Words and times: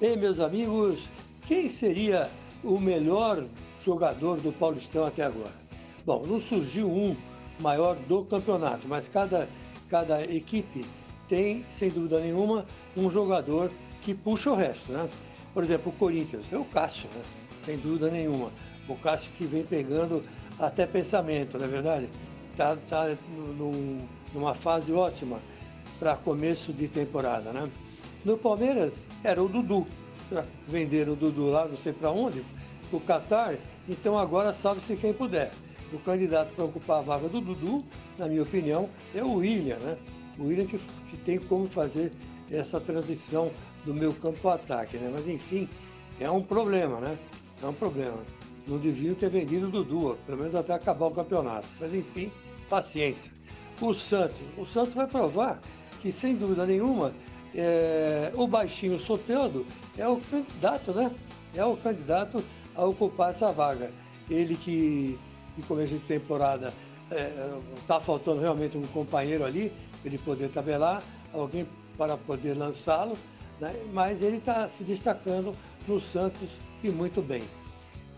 Ei, 0.00 0.14
meus 0.14 0.38
amigos, 0.38 1.08
quem 1.44 1.68
seria 1.68 2.30
o 2.62 2.78
melhor 2.78 3.44
jogador 3.84 4.36
do 4.40 4.52
Paulistão 4.52 5.04
até 5.04 5.24
agora? 5.24 5.56
Bom, 6.06 6.24
não 6.24 6.40
surgiu 6.40 6.88
um 6.88 7.16
maior 7.58 7.96
do 7.96 8.24
campeonato, 8.24 8.86
mas 8.86 9.08
cada, 9.08 9.48
cada 9.88 10.22
equipe 10.22 10.86
tem, 11.28 11.64
sem 11.64 11.90
dúvida 11.90 12.20
nenhuma, 12.20 12.64
um 12.96 13.10
jogador 13.10 13.72
que 14.00 14.14
puxa 14.14 14.52
o 14.52 14.54
resto, 14.54 14.92
né? 14.92 15.10
Por 15.52 15.64
exemplo, 15.64 15.90
o 15.90 15.96
Corinthians 15.96 16.44
é 16.52 16.56
o 16.56 16.64
Cássio, 16.64 17.08
né? 17.16 17.24
Sem 17.64 17.76
dúvida 17.76 18.08
nenhuma. 18.08 18.52
O 18.88 18.94
Cássio 18.94 19.32
que 19.36 19.46
vem 19.46 19.64
pegando 19.64 20.22
até 20.60 20.86
pensamento, 20.86 21.58
não 21.58 21.64
é 21.64 21.68
verdade? 21.68 22.08
Está 22.52 22.76
tá, 22.76 23.08
tá 23.08 23.18
numa 24.32 24.54
fase 24.54 24.92
ótima 24.92 25.40
para 25.98 26.14
começo 26.14 26.72
de 26.72 26.86
temporada, 26.86 27.52
né? 27.52 27.68
No 28.24 28.36
Palmeiras 28.36 29.06
era 29.22 29.42
o 29.42 29.48
Dudu. 29.48 29.86
Venderam 30.66 31.12
o 31.14 31.16
Dudu 31.16 31.50
lá, 31.50 31.66
não 31.66 31.76
sei 31.76 31.92
para 31.92 32.10
onde, 32.10 32.44
o 32.92 33.00
Qatar. 33.00 33.56
Então 33.88 34.18
agora 34.18 34.52
salve-se 34.52 34.96
quem 34.96 35.12
puder. 35.12 35.52
O 35.92 35.98
candidato 35.98 36.52
para 36.54 36.64
ocupar 36.64 36.98
a 36.98 37.02
vaga 37.02 37.28
do 37.28 37.40
Dudu, 37.40 37.84
na 38.18 38.28
minha 38.28 38.42
opinião, 38.42 38.90
é 39.14 39.22
o 39.22 39.34
William, 39.36 39.78
né? 39.78 39.96
O 40.38 40.44
William 40.44 40.66
que, 40.66 40.78
que 41.10 41.16
tem 41.18 41.38
como 41.38 41.66
fazer 41.68 42.12
essa 42.50 42.78
transição 42.78 43.50
do 43.84 43.94
meu 43.94 44.12
campo 44.12 44.46
ao 44.48 44.54
ataque, 44.54 44.98
né? 44.98 45.10
Mas 45.12 45.26
enfim, 45.26 45.68
é 46.20 46.30
um 46.30 46.42
problema, 46.42 47.00
né? 47.00 47.18
É 47.62 47.66
um 47.66 47.72
problema. 47.72 48.18
Não 48.66 48.76
deviam 48.76 49.14
ter 49.14 49.30
vendido 49.30 49.68
o 49.68 49.70
Dudu, 49.70 50.18
pelo 50.26 50.38
menos 50.38 50.54
até 50.54 50.74
acabar 50.74 51.06
o 51.06 51.10
campeonato. 51.10 51.66
Mas 51.80 51.94
enfim, 51.94 52.30
paciência. 52.68 53.32
O 53.80 53.94
Santos, 53.94 54.36
o 54.58 54.66
Santos 54.66 54.92
vai 54.92 55.06
provar 55.06 55.60
que 56.00 56.12
sem 56.12 56.34
dúvida 56.34 56.66
nenhuma 56.66 57.14
é, 57.54 58.32
o 58.34 58.46
baixinho 58.46 58.98
Soteldo 58.98 59.66
é 59.96 60.06
o 60.06 60.16
candidato, 60.16 60.92
né? 60.92 61.10
É 61.54 61.64
o 61.64 61.76
candidato 61.76 62.44
a 62.74 62.84
ocupar 62.84 63.30
essa 63.30 63.50
vaga. 63.50 63.90
Ele 64.28 64.56
que, 64.56 65.18
em 65.56 65.62
começo 65.62 65.94
de 65.94 66.00
temporada, 66.00 66.72
está 67.80 67.96
é, 67.96 68.00
faltando 68.00 68.40
realmente 68.40 68.76
um 68.76 68.86
companheiro 68.88 69.44
ali, 69.44 69.72
para 70.00 70.08
ele 70.10 70.18
poder 70.18 70.50
tabelar, 70.50 71.02
alguém 71.32 71.66
para 71.96 72.16
poder 72.16 72.54
lançá-lo, 72.54 73.16
né? 73.60 73.74
mas 73.92 74.22
ele 74.22 74.36
está 74.36 74.68
se 74.68 74.84
destacando 74.84 75.54
no 75.86 76.00
Santos 76.00 76.50
e 76.82 76.90
muito 76.90 77.20
bem. 77.20 77.42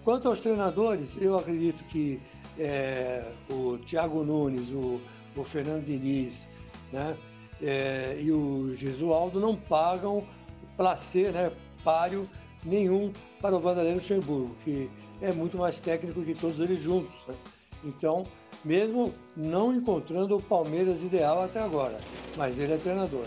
Quanto 0.04 0.28
aos 0.28 0.40
treinadores, 0.40 1.16
eu 1.20 1.38
acredito 1.38 1.82
que 1.84 2.20
é, 2.58 3.24
o 3.48 3.78
Thiago 3.78 4.22
Nunes, 4.24 4.68
o, 4.70 5.00
o 5.36 5.44
Fernando 5.44 5.84
Diniz, 5.84 6.48
né? 6.92 7.16
É, 7.62 8.18
e 8.20 8.30
o 8.32 8.74
Gesualdo 8.74 9.40
não 9.40 9.56
pagam 9.56 10.26
placer, 10.76 11.32
né, 11.32 11.52
páreo 11.84 12.28
nenhum 12.64 13.12
para 13.40 13.56
o 13.56 13.60
Vanderlei 13.60 13.94
Luxemburgo, 13.94 14.54
que 14.64 14.90
é 15.20 15.32
muito 15.32 15.58
mais 15.58 15.80
técnico 15.80 16.22
que 16.22 16.34
todos 16.34 16.58
eles 16.60 16.80
juntos. 16.80 17.14
Né? 17.26 17.34
Então, 17.84 18.26
mesmo 18.64 19.14
não 19.36 19.74
encontrando 19.74 20.36
o 20.36 20.42
Palmeiras 20.42 21.02
ideal 21.02 21.42
até 21.44 21.60
agora, 21.60 21.98
mas 22.36 22.58
ele 22.58 22.74
é 22.74 22.76
treinador. 22.76 23.26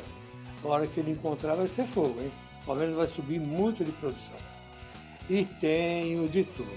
A 0.64 0.68
hora 0.68 0.88
que 0.88 1.00
ele 1.00 1.12
encontrar 1.12 1.56
vai 1.56 1.68
ser 1.68 1.86
fogo, 1.86 2.22
hein? 2.22 2.32
O 2.64 2.66
Palmeiras 2.68 2.96
vai 2.96 3.08
subir 3.08 3.40
muito 3.40 3.84
de 3.84 3.92
produção. 3.94 4.38
E 5.30 5.46
tenho 5.60 6.30
de 6.30 6.44
tudo. 6.44 6.72